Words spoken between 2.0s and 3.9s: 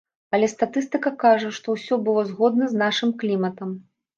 было згодна з нашым кліматам.